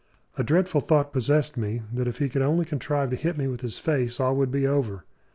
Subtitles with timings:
[0.35, 3.61] A dreadful thought possessed me that if he could only contrive to hit me with
[3.61, 5.05] his face all would be over.